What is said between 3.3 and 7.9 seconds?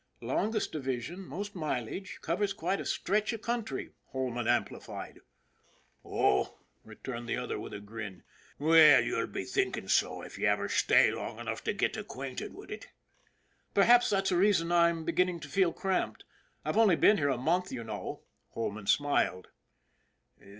of country," Holman amplified. "Oh!" returned the other with a